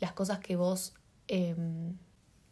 las 0.00 0.12
cosas 0.12 0.38
que 0.40 0.56
vos 0.56 0.94
em, 1.28 1.96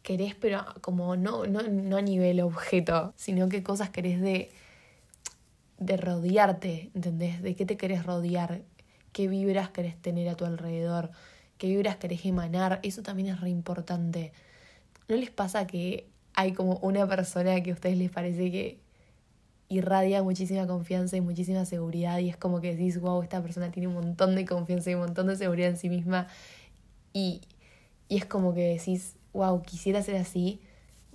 querés, 0.03 0.35
pero 0.35 0.65
como 0.81 1.15
no, 1.15 1.45
no, 1.45 1.61
no 1.63 1.97
a 1.97 2.01
nivel 2.01 2.41
objeto, 2.41 3.13
sino 3.15 3.49
que 3.49 3.63
cosas 3.63 3.89
querés 3.89 4.21
de, 4.21 4.51
de 5.79 5.97
rodearte, 5.97 6.91
¿entendés? 6.93 7.41
De 7.41 7.55
qué 7.55 7.65
te 7.65 7.77
querés 7.77 8.05
rodear, 8.05 8.61
qué 9.11 9.27
vibras 9.27 9.69
querés 9.69 10.01
tener 10.01 10.29
a 10.29 10.35
tu 10.35 10.45
alrededor, 10.45 11.11
qué 11.57 11.67
vibras 11.67 11.97
querés 11.97 12.25
emanar, 12.25 12.79
eso 12.83 13.01
también 13.01 13.29
es 13.29 13.41
re 13.41 13.49
importante. 13.49 14.31
¿No 15.07 15.15
les 15.15 15.29
pasa 15.29 15.67
que 15.67 16.07
hay 16.33 16.53
como 16.53 16.77
una 16.77 17.07
persona 17.07 17.61
que 17.61 17.71
a 17.71 17.73
ustedes 17.73 17.97
les 17.97 18.11
parece 18.11 18.51
que 18.51 18.84
irradia 19.69 20.21
muchísima 20.23 20.67
confianza 20.67 21.17
y 21.17 21.21
muchísima 21.21 21.65
seguridad 21.65 22.19
y 22.19 22.29
es 22.29 22.37
como 22.37 22.61
que 22.61 22.75
decís, 22.75 22.99
wow, 22.99 23.21
esta 23.23 23.41
persona 23.41 23.71
tiene 23.71 23.87
un 23.87 23.95
montón 23.95 24.35
de 24.35 24.45
confianza 24.45 24.91
y 24.91 24.95
un 24.95 25.01
montón 25.01 25.27
de 25.27 25.35
seguridad 25.35 25.69
en 25.69 25.77
sí 25.77 25.89
misma 25.89 26.27
y, 27.13 27.41
y 28.07 28.17
es 28.17 28.25
como 28.25 28.53
que 28.53 28.61
decís, 28.61 29.15
wow, 29.33 29.61
quisiera 29.61 30.01
ser 30.01 30.17
así. 30.17 30.59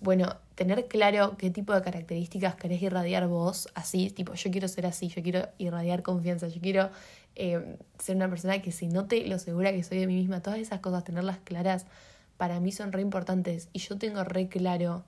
Bueno, 0.00 0.36
tener 0.54 0.88
claro 0.88 1.36
qué 1.36 1.50
tipo 1.50 1.74
de 1.74 1.82
características 1.82 2.54
querés 2.54 2.82
irradiar 2.82 3.28
vos, 3.28 3.68
así, 3.74 4.10
tipo, 4.10 4.34
yo 4.34 4.50
quiero 4.50 4.66
ser 4.66 4.86
así, 4.86 5.08
yo 5.08 5.22
quiero 5.22 5.48
irradiar 5.58 6.02
confianza, 6.02 6.48
yo 6.48 6.60
quiero 6.60 6.90
eh, 7.36 7.76
ser 7.98 8.16
una 8.16 8.28
persona 8.28 8.60
que 8.62 8.72
se 8.72 8.86
note 8.86 9.26
lo 9.26 9.38
segura 9.38 9.72
que 9.72 9.82
soy 9.82 9.98
de 9.98 10.06
mí 10.06 10.14
misma, 10.14 10.40
todas 10.40 10.58
esas 10.58 10.80
cosas, 10.80 11.04
tenerlas 11.04 11.38
claras, 11.44 11.86
para 12.38 12.60
mí 12.60 12.72
son 12.72 12.92
re 12.92 13.02
importantes 13.02 13.68
y 13.74 13.78
yo 13.80 13.98
tengo 13.98 14.24
re 14.24 14.48
claro 14.48 15.04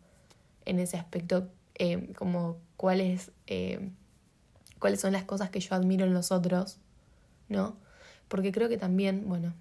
en 0.66 0.78
ese 0.78 0.98
aspecto 0.98 1.48
eh, 1.84 2.12
como 2.14 2.58
cuáles, 2.76 3.32
eh, 3.48 3.90
cuáles 4.78 5.00
son 5.00 5.12
las 5.12 5.24
cosas 5.24 5.50
que 5.50 5.58
yo 5.58 5.74
admiro 5.74 6.06
en 6.06 6.14
los 6.14 6.30
otros, 6.30 6.78
¿no? 7.48 7.74
Porque 8.28 8.52
creo 8.52 8.68
que 8.68 8.78
también, 8.78 9.24
bueno, 9.26 9.52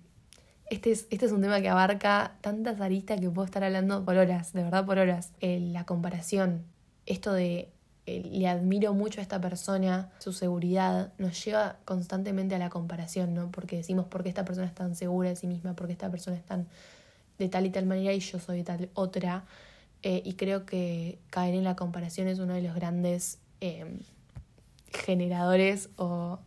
este 0.69 0.91
es, 0.91 1.07
este 1.09 1.25
es 1.25 1.31
un 1.31 1.41
tema 1.41 1.61
que 1.61 1.69
abarca 1.69 2.37
tantas 2.41 2.79
aristas 2.79 3.19
que 3.19 3.27
puedo 3.31 3.47
estar 3.47 3.63
hablando 3.63 4.05
por 4.05 4.17
horas, 4.17 4.53
de 4.53 4.61
verdad 4.61 4.85
por 4.85 4.99
horas. 4.99 5.31
la 5.41 5.87
comparación, 5.87 6.63
esto 7.07 7.33
de 7.33 7.71
le 8.05 8.47
admiro 8.47 8.93
mucho 8.93 9.19
a 9.19 9.23
esta 9.23 9.41
persona, 9.41 10.11
su 10.19 10.31
seguridad, 10.31 11.13
nos 11.17 11.43
lleva 11.43 11.77
constantemente 11.85 12.53
a 12.53 12.59
la 12.59 12.69
comparación, 12.69 13.33
¿no? 13.33 13.49
Porque 13.49 13.77
decimos, 13.77 14.05
¿por 14.05 14.21
qué 14.21 14.29
esta 14.29 14.45
persona 14.45 14.67
es 14.67 14.75
tan 14.75 14.93
segura 14.95 15.29
de 15.29 15.35
sí 15.35 15.47
misma? 15.47 15.75
¿Por 15.75 15.87
qué 15.87 15.93
esta 15.93 16.11
persona 16.11 16.37
es 16.37 16.45
tan 16.45 16.67
de 17.39 17.49
tal 17.49 17.65
y 17.65 17.71
tal 17.71 17.87
manera 17.87 18.13
y 18.13 18.19
yo 18.19 18.37
soy 18.37 18.57
de 18.57 18.63
tal 18.63 18.89
otra? 18.93 19.43
Eh, 20.03 20.21
y 20.25 20.33
creo 20.33 20.65
que 20.65 21.19
caer 21.29 21.53
en 21.53 21.63
la 21.63 21.75
comparación 21.75 22.27
es 22.27 22.39
uno 22.39 22.53
de 22.53 22.61
los 22.61 22.75
grandes 22.75 23.39
em, 23.59 23.99
generadores 24.91 25.89
o... 25.97 26.39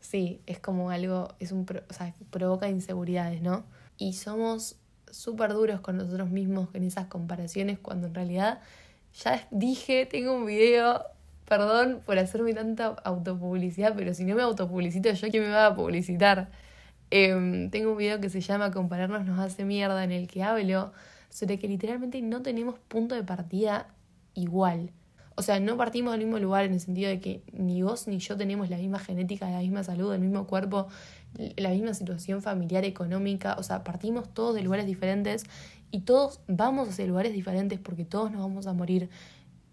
Sí, 0.00 0.40
es 0.46 0.58
como 0.58 0.90
algo, 0.90 1.28
es 1.38 1.52
un, 1.52 1.64
o 1.88 1.92
sea, 1.92 2.12
provoca 2.30 2.68
inseguridades, 2.68 3.40
¿no? 3.40 3.64
Y 3.98 4.14
somos 4.14 4.76
súper 5.12 5.52
duros 5.52 5.80
con 5.80 5.96
nosotros 5.96 6.28
mismos 6.30 6.68
en 6.74 6.84
esas 6.84 7.06
comparaciones 7.06 7.78
cuando 7.78 8.08
en 8.08 8.14
realidad 8.14 8.60
ya 9.22 9.46
dije, 9.50 10.06
tengo 10.06 10.34
un 10.34 10.46
video, 10.46 11.04
perdón 11.46 12.00
por 12.04 12.18
hacerme 12.18 12.54
tanta 12.54 12.86
autopublicidad, 13.04 13.94
pero 13.94 14.14
si 14.14 14.24
no 14.24 14.34
me 14.34 14.42
autopublicito 14.42 15.12
yo, 15.12 15.30
¿quién 15.30 15.44
me 15.44 15.50
va 15.50 15.66
a 15.66 15.74
publicitar? 15.74 16.50
Em, 17.10 17.70
tengo 17.70 17.92
un 17.92 17.98
video 17.98 18.20
que 18.20 18.30
se 18.30 18.40
llama 18.40 18.70
Compararnos 18.70 19.24
nos 19.26 19.38
hace 19.38 19.64
mierda, 19.64 20.02
en 20.02 20.12
el 20.12 20.28
que 20.28 20.42
hablo 20.42 20.92
sobre 21.32 21.58
que 21.58 21.66
literalmente 21.66 22.20
no 22.20 22.42
tenemos 22.42 22.78
punto 22.78 23.14
de 23.14 23.24
partida 23.24 23.88
igual. 24.34 24.90
O 25.34 25.40
sea, 25.40 25.60
no 25.60 25.78
partimos 25.78 26.12
del 26.12 26.20
mismo 26.26 26.38
lugar 26.38 26.66
en 26.66 26.74
el 26.74 26.80
sentido 26.80 27.08
de 27.08 27.18
que 27.18 27.42
ni 27.52 27.82
vos 27.82 28.06
ni 28.06 28.18
yo 28.18 28.36
tenemos 28.36 28.68
la 28.68 28.76
misma 28.76 28.98
genética, 28.98 29.50
la 29.50 29.60
misma 29.60 29.82
salud, 29.82 30.12
el 30.12 30.20
mismo 30.20 30.46
cuerpo, 30.46 30.88
la 31.56 31.70
misma 31.70 31.94
situación 31.94 32.42
familiar, 32.42 32.84
económica. 32.84 33.56
O 33.58 33.62
sea, 33.62 33.82
partimos 33.82 34.32
todos 34.34 34.54
de 34.54 34.62
lugares 34.62 34.84
diferentes 34.84 35.44
y 35.90 36.00
todos 36.00 36.40
vamos 36.48 36.90
hacia 36.90 37.06
lugares 37.06 37.32
diferentes 37.32 37.78
porque 37.78 38.04
todos 38.04 38.30
nos 38.30 38.42
vamos 38.42 38.66
a 38.66 38.74
morir 38.74 39.08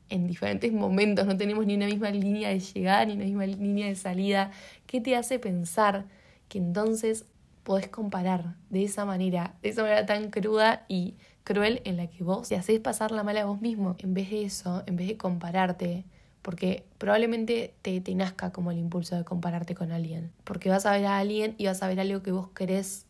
en 0.08 0.28
diferentes 0.28 0.72
momentos. 0.72 1.26
No 1.26 1.36
tenemos 1.36 1.66
ni 1.66 1.76
una 1.76 1.88
misma 1.88 2.10
línea 2.10 2.50
de 2.50 2.60
llegada 2.62 3.06
ni 3.06 3.14
una 3.14 3.26
misma 3.26 3.46
línea 3.46 3.88
de 3.88 3.96
salida. 3.96 4.52
¿Qué 4.88 5.02
te 5.02 5.18
hace 5.18 5.40
pensar 5.40 6.06
que 6.48 6.58
entonces 6.58 7.26
podés 7.64 7.90
comparar 7.90 8.56
de 8.70 8.84
esa 8.84 9.06
manera, 9.06 9.56
de 9.62 9.70
esa 9.70 9.84
manera 9.84 10.06
tan 10.06 10.32
cruda 10.32 10.86
y 10.88 11.16
cruel 11.50 11.82
en 11.84 11.98
la 11.98 12.06
que 12.06 12.24
vos 12.24 12.48
te 12.48 12.56
haces 12.56 12.80
pasar 12.80 13.10
la 13.10 13.24
mala 13.24 13.42
a 13.42 13.46
vos 13.46 13.60
mismo. 13.60 13.96
En 13.98 14.14
vez 14.14 14.30
de 14.30 14.44
eso, 14.44 14.84
en 14.86 14.96
vez 14.96 15.08
de 15.08 15.18
compararte, 15.18 16.06
porque 16.44 16.86
probablemente 17.00 17.74
te, 17.82 18.00
te 18.02 18.14
nazca 18.14 18.52
como 18.52 18.70
el 18.70 18.78
impulso 18.78 19.16
de 19.16 19.24
compararte 19.24 19.74
con 19.74 19.92
alguien. 19.92 20.32
Porque 20.44 20.70
vas 20.70 20.86
a 20.86 20.92
ver 20.92 21.08
a 21.08 21.18
alguien 21.18 21.56
y 21.58 21.66
vas 21.66 21.82
a 21.82 21.88
ver 21.88 22.00
algo 22.00 22.22
que 22.22 22.32
vos 22.32 22.50
querés 22.50 23.08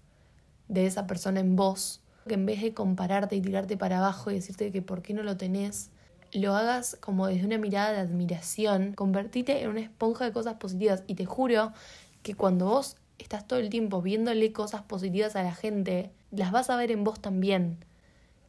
de 0.70 0.86
esa 0.86 1.06
persona 1.06 1.42
en 1.42 1.58
vos. 1.58 2.00
Que 2.30 2.36
en 2.36 2.46
vez 2.46 2.62
de 2.62 2.74
compararte 2.74 3.36
y 3.36 3.42
tirarte 3.42 3.76
para 3.76 3.98
abajo 3.98 4.32
y 4.32 4.36
decirte 4.36 4.72
que 4.72 4.82
por 4.82 5.02
qué 5.02 5.14
no 5.14 5.24
lo 5.24 5.36
tenés, 5.36 5.92
lo 6.32 6.56
hagas 6.56 6.96
como 7.02 7.28
desde 7.28 7.46
una 7.46 7.58
mirada 7.58 7.92
de 7.92 8.00
admiración, 8.00 8.94
convertite 8.94 9.64
en 9.64 9.70
una 9.70 9.82
esponja 9.82 10.24
de 10.24 10.32
cosas 10.32 10.54
positivas. 10.54 11.04
Y 11.08 11.16
te 11.16 11.26
juro 11.26 11.74
que 12.24 12.36
cuando 12.36 12.68
vos 12.68 12.96
estás 13.18 13.46
todo 13.46 13.60
el 13.60 13.70
tiempo 13.70 14.02
viéndole 14.02 14.54
cosas 14.54 14.82
positivas 14.82 15.36
a 15.36 15.44
la 15.44 15.54
gente, 15.54 16.14
las 16.32 16.54
vas 16.54 16.70
a 16.70 16.78
ver 16.78 16.90
en 16.92 17.04
vos 17.04 17.20
también 17.20 17.80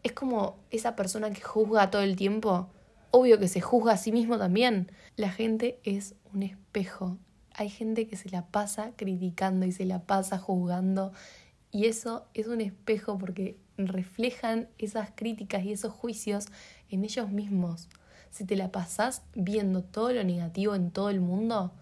es 0.02 0.12
como 0.12 0.58
esa 0.70 0.96
persona 0.96 1.30
que 1.30 1.40
juzga 1.40 1.90
todo 1.90 2.02
el 2.02 2.16
tiempo. 2.16 2.68
Obvio 3.10 3.38
que 3.38 3.48
se 3.48 3.60
juzga 3.60 3.92
a 3.92 3.96
sí 3.96 4.12
mismo 4.12 4.38
también. 4.38 4.90
La 5.16 5.30
gente 5.30 5.80
es 5.84 6.14
un 6.32 6.42
espejo. 6.42 7.18
Hay 7.54 7.68
gente 7.68 8.06
que 8.06 8.16
se 8.16 8.30
la 8.30 8.46
pasa 8.46 8.92
criticando 8.96 9.66
y 9.66 9.72
se 9.72 9.84
la 9.84 10.00
pasa 10.04 10.38
juzgando. 10.38 11.12
Y 11.70 11.86
eso 11.86 12.26
es 12.34 12.46
un 12.46 12.60
espejo 12.60 13.18
porque 13.18 13.58
reflejan 13.76 14.68
esas 14.78 15.10
críticas 15.14 15.64
y 15.64 15.72
esos 15.72 15.92
juicios 15.92 16.46
en 16.88 17.04
ellos 17.04 17.30
mismos. 17.30 17.88
Si 18.30 18.44
te 18.44 18.56
la 18.56 18.70
pasás 18.70 19.22
viendo 19.34 19.82
todo 19.82 20.12
lo 20.12 20.22
negativo 20.24 20.74
en 20.74 20.90
todo 20.90 21.10
el 21.10 21.20
mundo, 21.20 21.72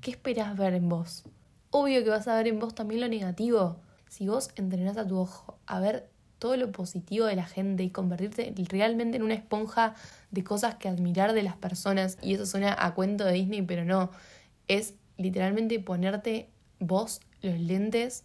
¿qué 0.00 0.12
esperás 0.12 0.56
ver 0.56 0.74
en 0.74 0.88
vos? 0.88 1.24
Obvio 1.70 2.02
que 2.04 2.10
vas 2.10 2.28
a 2.28 2.36
ver 2.36 2.48
en 2.48 2.58
vos 2.58 2.74
también 2.74 3.00
lo 3.00 3.08
negativo. 3.08 3.80
Si 4.08 4.26
vos 4.26 4.50
entrenás 4.56 4.96
a 4.96 5.06
tu 5.06 5.18
ojo 5.18 5.58
a 5.66 5.80
ver 5.80 6.09
todo 6.40 6.56
lo 6.56 6.72
positivo 6.72 7.26
de 7.26 7.36
la 7.36 7.46
gente 7.46 7.84
y 7.84 7.90
convertirte 7.90 8.52
realmente 8.68 9.18
en 9.18 9.22
una 9.22 9.34
esponja 9.34 9.94
de 10.32 10.42
cosas 10.42 10.74
que 10.76 10.88
admirar 10.88 11.34
de 11.34 11.44
las 11.44 11.54
personas. 11.54 12.18
Y 12.22 12.34
eso 12.34 12.46
suena 12.46 12.74
a 12.76 12.94
cuento 12.94 13.24
de 13.24 13.34
Disney, 13.34 13.62
pero 13.62 13.84
no. 13.84 14.10
Es 14.66 14.94
literalmente 15.18 15.78
ponerte 15.78 16.48
vos 16.80 17.20
los 17.42 17.60
lentes 17.60 18.24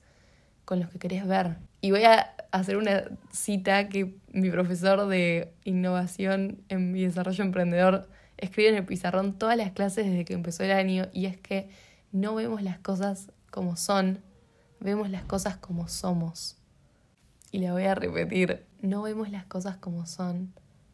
con 0.63 0.79
los 0.79 0.89
que 0.89 0.97
querés 0.97 1.27
ver. 1.27 1.57
Y 1.81 1.91
voy 1.91 2.03
a 2.03 2.33
hacer 2.51 2.77
una 2.77 3.03
cita 3.31 3.89
que 3.89 4.15
mi 4.31 4.49
profesor 4.49 5.07
de 5.07 5.53
innovación 5.65 6.63
en 6.69 6.93
mi 6.93 7.03
desarrollo 7.03 7.43
emprendedor 7.43 8.09
escribe 8.37 8.69
en 8.69 8.75
el 8.75 8.85
pizarrón 8.85 9.37
todas 9.37 9.57
las 9.57 9.71
clases 9.73 10.05
desde 10.05 10.23
que 10.23 10.33
empezó 10.33 10.63
el 10.63 10.71
año 10.71 11.07
y 11.11 11.25
es 11.25 11.37
que 11.37 11.69
no 12.11 12.33
vemos 12.33 12.61
las 12.61 12.79
cosas 12.79 13.31
como 13.51 13.75
son, 13.75 14.21
vemos 14.79 15.09
las 15.09 15.23
cosas 15.23 15.57
como 15.57 15.87
somos 15.87 16.57
y 17.51 17.59
la 17.59 17.73
voy 17.73 17.83
a 17.83 17.95
repetir, 17.95 18.65
no 18.81 19.01
vemos 19.01 19.29
las 19.29 19.45
cosas 19.45 19.77
como 19.77 20.05
son, 20.05 20.53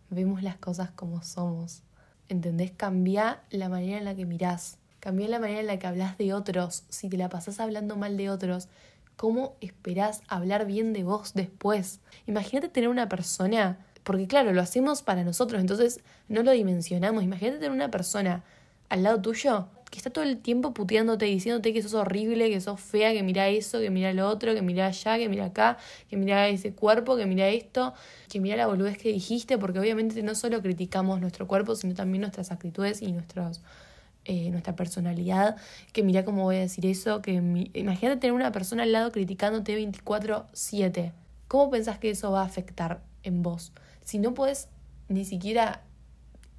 vemos 0.09 0.43
las 0.43 0.57
cosas 0.57 0.91
como 0.91 1.23
somos. 1.23 1.83
¿Entendés? 2.29 2.71
Cambia 2.71 3.41
la 3.49 3.67
manera 3.67 3.97
en 3.97 4.05
la 4.05 4.15
que 4.15 4.25
mirás, 4.25 4.77
cambia 4.99 5.27
la 5.27 5.39
manera 5.39 5.59
en 5.59 5.67
la 5.67 5.79
que 5.79 5.87
hablas 5.87 6.17
de 6.17 6.33
otros. 6.33 6.83
Si 6.89 7.09
te 7.09 7.17
la 7.17 7.29
pasás 7.29 7.59
hablando 7.59 7.97
mal 7.97 8.15
de 8.15 8.29
otros, 8.29 8.69
¿cómo 9.17 9.55
esperás 9.59 10.21
hablar 10.27 10.65
bien 10.65 10.93
de 10.93 11.03
vos 11.03 11.33
después? 11.33 11.99
Imagínate 12.27 12.69
tener 12.69 12.89
una 12.89 13.09
persona, 13.09 13.79
porque 14.03 14.27
claro, 14.27 14.53
lo 14.53 14.61
hacemos 14.61 15.01
para 15.01 15.23
nosotros, 15.23 15.59
entonces 15.59 15.99
no 16.29 16.43
lo 16.43 16.51
dimensionamos. 16.51 17.23
Imagínate 17.23 17.57
tener 17.57 17.71
una 17.71 17.91
persona 17.91 18.43
al 18.87 19.03
lado 19.03 19.21
tuyo 19.21 19.67
que 19.91 19.97
está 19.99 20.09
todo 20.09 20.23
el 20.23 20.37
tiempo 20.37 20.73
puteándote, 20.73 21.25
diciéndote 21.25 21.73
que 21.73 21.83
sos 21.83 21.93
horrible, 21.93 22.49
que 22.49 22.61
sos 22.61 22.79
fea, 22.79 23.11
que 23.11 23.23
mira 23.23 23.49
eso, 23.49 23.79
que 23.79 23.89
mira 23.89 24.13
lo 24.13 24.27
otro, 24.29 24.55
que 24.55 24.61
mira 24.61 24.87
allá, 24.87 25.17
que 25.17 25.27
mira 25.27 25.45
acá, 25.47 25.77
que 26.09 26.15
mira 26.15 26.47
ese 26.47 26.73
cuerpo, 26.73 27.17
que 27.17 27.25
mira 27.25 27.49
esto, 27.49 27.93
que 28.29 28.39
mira 28.39 28.55
la 28.55 28.67
boludez 28.67 28.97
que 28.97 29.11
dijiste, 29.11 29.57
porque 29.57 29.79
obviamente 29.79 30.23
no 30.23 30.33
solo 30.33 30.61
criticamos 30.61 31.19
nuestro 31.19 31.45
cuerpo, 31.45 31.75
sino 31.75 31.93
también 31.93 32.21
nuestras 32.21 32.51
actitudes 32.53 33.01
y 33.01 33.11
nuestros, 33.11 33.61
eh, 34.23 34.49
nuestra 34.49 34.77
personalidad, 34.77 35.57
que 35.91 36.03
mira 36.03 36.23
cómo 36.23 36.43
voy 36.43 36.55
a 36.55 36.59
decir 36.61 36.85
eso, 36.85 37.21
que 37.21 37.33
imagínate 37.33 38.21
tener 38.21 38.31
una 38.33 38.53
persona 38.53 38.83
al 38.83 38.93
lado 38.93 39.11
criticándote 39.11 39.75
24/7. 39.75 41.11
¿Cómo 41.49 41.69
pensás 41.69 41.99
que 41.99 42.11
eso 42.11 42.31
va 42.31 42.43
a 42.43 42.45
afectar 42.45 43.03
en 43.23 43.43
vos? 43.43 43.73
Si 44.05 44.19
no 44.19 44.33
puedes 44.33 44.69
ni 45.09 45.25
siquiera 45.25 45.83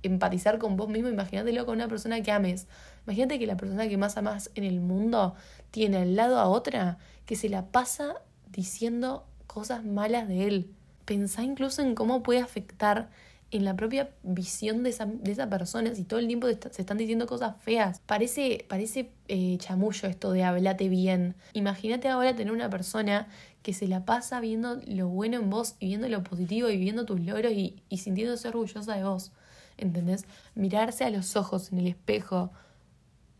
empatizar 0.03 0.59
con 0.59 0.77
vos 0.77 0.91
mismo, 0.91 1.09
imagínatelo 1.09 1.65
con 1.65 1.77
una 1.77 1.89
persona 1.89 2.21
que 2.23 2.31
ames. 2.31 2.67
Imagínate 3.06 3.38
que 3.38 3.47
la 3.47 3.56
persona 3.56 3.88
que 3.88 3.97
más 3.97 4.16
amas 4.16 4.50
en 4.54 4.64
el 4.64 4.80
mundo 4.80 5.35
tiene 5.71 5.99
al 5.99 6.16
lado 6.16 6.38
a 6.38 6.49
otra 6.49 6.99
que 7.26 7.37
se 7.37 7.49
la 7.49 7.66
pasa 7.66 8.14
diciendo 8.50 9.25
cosas 9.47 9.85
malas 9.85 10.28
de 10.28 10.47
él. 10.47 10.71
Pensá 11.04 11.42
incluso 11.42 11.82
en 11.82 11.94
cómo 11.94 12.23
puede 12.23 12.40
afectar 12.40 13.11
en 13.50 13.64
la 13.64 13.76
propia 13.76 14.11
visión 14.23 14.82
de 14.82 14.90
esa, 14.90 15.06
de 15.06 15.30
esa 15.30 15.49
persona 15.49 15.94
si 15.94 16.04
todo 16.04 16.21
el 16.21 16.26
tiempo 16.26 16.47
se 16.49 16.80
están 16.80 16.97
diciendo 16.97 17.26
cosas 17.26 17.54
feas. 17.61 18.00
Parece, 18.06 18.64
parece 18.68 19.11
eh, 19.28 19.59
chamullo 19.59 20.09
esto 20.09 20.32
de 20.32 20.44
hablate 20.44 20.88
bien. 20.88 21.35
Imagínate 21.52 22.09
ahora 22.09 22.35
tener 22.35 22.52
una 22.52 22.71
persona 22.71 23.28
que 23.62 23.75
se 23.75 23.88
la 23.88 24.04
pasa 24.04 24.40
viendo 24.40 24.80
lo 24.87 25.09
bueno 25.09 25.38
en 25.38 25.50
vos 25.50 25.75
y 25.80 25.88
viendo 25.88 26.09
lo 26.09 26.23
positivo 26.23 26.71
y 26.71 26.78
viendo 26.78 27.04
tus 27.04 27.21
logros 27.21 27.52
y, 27.52 27.82
y 27.90 27.99
sintiéndose 27.99 28.49
orgullosa 28.49 28.97
de 28.97 29.04
vos. 29.04 29.32
¿entendés? 29.76 30.25
Mirarse 30.54 31.04
a 31.04 31.11
los 31.11 31.37
ojos 31.37 31.73
en 31.73 31.78
el 31.78 31.88
espejo 31.88 32.50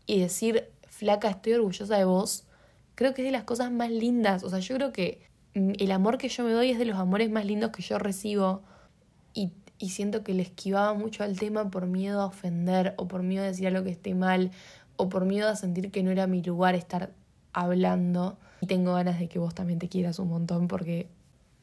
y 0.05 0.19
decir, 0.19 0.69
flaca, 0.87 1.29
estoy 1.29 1.53
orgullosa 1.53 1.97
de 1.97 2.05
vos, 2.05 2.45
creo 2.95 3.13
que 3.13 3.21
es 3.21 3.27
de 3.27 3.31
las 3.31 3.43
cosas 3.43 3.71
más 3.71 3.89
lindas. 3.89 4.43
O 4.43 4.49
sea, 4.49 4.59
yo 4.59 4.75
creo 4.75 4.93
que 4.93 5.21
el 5.53 5.91
amor 5.91 6.17
que 6.17 6.29
yo 6.29 6.43
me 6.43 6.51
doy 6.51 6.71
es 6.71 6.79
de 6.79 6.85
los 6.85 6.97
amores 6.97 7.29
más 7.29 7.45
lindos 7.45 7.71
que 7.71 7.81
yo 7.81 7.99
recibo. 7.99 8.61
Y, 9.33 9.51
y 9.79 9.89
siento 9.89 10.23
que 10.23 10.33
le 10.33 10.43
esquivaba 10.43 10.93
mucho 10.93 11.23
al 11.23 11.37
tema 11.37 11.69
por 11.69 11.87
miedo 11.87 12.21
a 12.21 12.25
ofender 12.25 12.93
o 12.97 13.07
por 13.07 13.23
miedo 13.23 13.43
a 13.43 13.47
decir 13.47 13.67
algo 13.67 13.83
que 13.83 13.91
esté 13.91 14.15
mal 14.15 14.51
o 14.95 15.09
por 15.09 15.25
miedo 15.25 15.49
a 15.49 15.55
sentir 15.55 15.91
que 15.91 16.03
no 16.03 16.11
era 16.11 16.27
mi 16.27 16.41
lugar 16.41 16.75
estar 16.75 17.11
hablando. 17.51 18.37
Y 18.61 18.67
tengo 18.67 18.93
ganas 18.93 19.19
de 19.19 19.27
que 19.27 19.39
vos 19.39 19.53
también 19.53 19.79
te 19.79 19.89
quieras 19.89 20.19
un 20.19 20.29
montón 20.29 20.67
porque, 20.67 21.07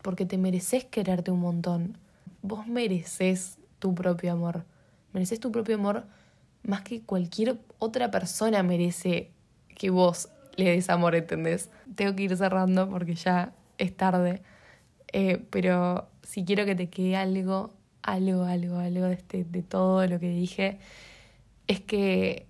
porque 0.02 0.26
te 0.26 0.38
mereces 0.38 0.84
quererte 0.84 1.30
un 1.30 1.40
montón. 1.40 1.96
Vos 2.42 2.66
mereces 2.66 3.58
tu 3.78 3.94
propio 3.94 4.32
amor. 4.32 4.64
Mereces 5.12 5.40
tu 5.40 5.50
propio 5.50 5.76
amor 5.76 6.04
más 6.62 6.82
que 6.82 7.02
cualquier 7.02 7.58
otra 7.78 8.10
persona 8.10 8.62
merece 8.62 9.30
que 9.76 9.90
vos 9.90 10.28
le 10.56 10.70
des 10.70 10.90
amor, 10.90 11.14
¿entendés? 11.14 11.70
Tengo 11.94 12.14
que 12.14 12.24
ir 12.24 12.36
cerrando 12.36 12.88
porque 12.88 13.14
ya 13.14 13.52
es 13.78 13.96
tarde. 13.96 14.42
Eh, 15.12 15.44
pero 15.50 16.08
si 16.22 16.44
quiero 16.44 16.64
que 16.64 16.74
te 16.74 16.88
quede 16.88 17.16
algo 17.16 17.72
algo, 18.02 18.44
algo, 18.44 18.78
algo 18.78 19.06
de, 19.06 19.14
este, 19.14 19.44
de 19.44 19.62
todo 19.62 20.06
lo 20.06 20.18
que 20.18 20.30
dije, 20.30 20.78
es 21.66 21.80
que 21.80 22.46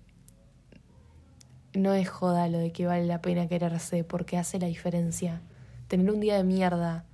no 1.73 1.93
es 1.93 2.09
joda 2.09 2.47
lo 2.47 2.57
de 2.57 2.71
que 2.71 2.85
vale 2.85 3.05
la 3.05 3.21
pena 3.21 3.47
quererse, 3.47 4.03
porque 4.03 4.37
hace 4.37 4.59
la 4.59 4.67
diferencia. 4.67 5.41
Tener 5.87 6.09
un 6.11 6.19
día 6.19 6.37
de 6.37 6.43
mierda 6.43 7.05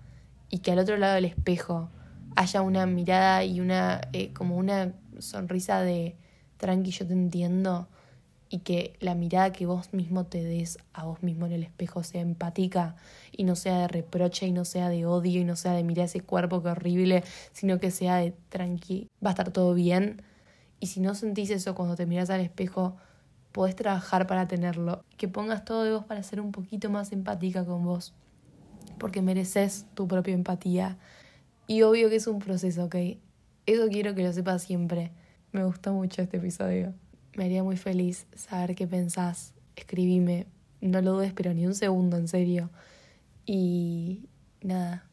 y 0.49 0.59
que 0.59 0.71
al 0.71 0.79
otro 0.79 0.97
lado 0.97 1.15
del 1.15 1.25
espejo 1.25 1.89
haya 2.35 2.61
una 2.61 2.85
mirada 2.85 3.43
y 3.43 3.59
una, 3.59 4.01
eh, 4.13 4.33
como 4.33 4.57
una 4.57 4.93
sonrisa 5.19 5.81
de 5.81 6.15
tranqui, 6.57 6.91
yo 6.91 7.07
te 7.07 7.13
entiendo, 7.13 7.87
y 8.49 8.59
que 8.59 8.95
la 8.99 9.15
mirada 9.15 9.51
que 9.51 9.65
vos 9.65 9.93
mismo 9.93 10.25
te 10.25 10.43
des 10.43 10.77
a 10.93 11.05
vos 11.05 11.21
mismo 11.21 11.45
en 11.45 11.51
el 11.51 11.63
espejo 11.63 12.03
sea 12.03 12.21
empática 12.21 12.95
y 13.31 13.43
no 13.43 13.55
sea 13.55 13.79
de 13.79 13.87
reproche 13.87 14.47
y 14.47 14.51
no 14.51 14.65
sea 14.65 14.89
de 14.89 15.05
odio 15.05 15.41
y 15.41 15.43
no 15.43 15.55
sea 15.55 15.73
de 15.73 15.83
mirar 15.83 16.05
ese 16.05 16.21
cuerpo 16.21 16.63
que 16.63 16.69
horrible, 16.69 17.23
sino 17.51 17.79
que 17.79 17.91
sea 17.91 18.17
de 18.17 18.33
tranqui, 18.49 19.09
va 19.23 19.31
a 19.31 19.33
estar 19.33 19.51
todo 19.51 19.73
bien. 19.73 20.21
Y 20.79 20.87
si 20.87 20.99
no 20.99 21.15
sentís 21.15 21.49
eso 21.49 21.75
cuando 21.75 21.95
te 21.95 22.05
miras 22.05 22.29
al 22.29 22.41
espejo, 22.41 22.95
podés 23.51 23.75
trabajar 23.75 24.27
para 24.27 24.47
tenerlo. 24.47 25.03
Que 25.17 25.27
pongas 25.27 25.65
todo 25.65 25.83
de 25.83 25.91
vos 25.91 26.05
para 26.05 26.21
ser 26.23 26.39
un 26.39 26.51
poquito 26.51 26.89
más 26.89 27.11
empática 27.11 27.65
con 27.65 27.83
vos. 27.83 28.13
Porque 28.99 29.21
mereces 29.21 29.87
tu 29.95 30.07
propia 30.07 30.33
empatía. 30.33 30.97
Y 31.65 31.81
obvio 31.81 32.09
que 32.09 32.17
es 32.17 32.27
un 32.27 32.39
proceso, 32.39 32.85
¿ok? 32.85 32.95
Eso 33.65 33.87
quiero 33.89 34.15
que 34.15 34.23
lo 34.23 34.31
sepas 34.31 34.61
siempre. 34.61 35.11
Me 35.57 35.63
gustó 35.63 35.91
mucho 35.91 36.21
este 36.21 36.37
episodio. 36.37 36.93
Me 37.35 37.45
haría 37.45 37.63
muy 37.63 37.77
feliz 37.77 38.27
saber 38.35 38.75
qué 38.75 38.85
pensás. 38.85 39.55
Escribime. 39.75 40.45
No 40.81 41.01
lo 41.01 41.13
dudes, 41.13 41.33
pero 41.33 41.51
ni 41.51 41.65
un 41.65 41.73
segundo, 41.73 42.15
en 42.15 42.27
serio. 42.27 42.69
Y 43.47 44.29
nada. 44.61 45.07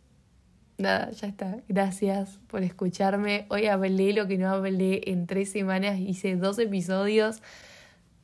Nada, 0.76 1.10
ya 1.12 1.28
está. 1.28 1.56
Gracias 1.66 2.40
por 2.48 2.62
escucharme. 2.62 3.46
Hoy 3.48 3.68
hablé 3.68 4.12
lo 4.12 4.26
que 4.26 4.36
no 4.36 4.50
hablé 4.50 5.00
en 5.06 5.26
tres 5.26 5.50
semanas. 5.50 5.98
Hice 5.98 6.36
dos 6.36 6.58
episodios. 6.58 7.40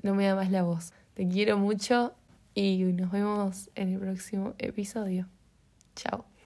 No 0.02 0.14
me 0.14 0.26
da 0.26 0.34
más 0.34 0.50
la 0.50 0.62
voz. 0.62 0.92
Te 1.14 1.26
quiero 1.26 1.56
mucho 1.56 2.12
y 2.54 2.82
nos 2.82 3.10
vemos 3.10 3.70
en 3.76 3.94
el 3.94 3.98
próximo 3.98 4.52
episodio. 4.58 5.26
Chao. 5.96 6.29